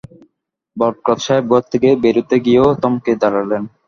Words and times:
বরকত 0.77 1.17
সাহেব 1.25 1.45
ঘর 1.51 1.63
থেকে 1.71 1.89
বেরুতে 2.03 2.35
গিয়েও 2.45 2.69
থমকে 2.81 3.11
দাঁড়ালেন। 3.21 3.63